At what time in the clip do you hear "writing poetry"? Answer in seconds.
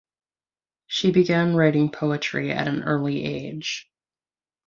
1.55-2.51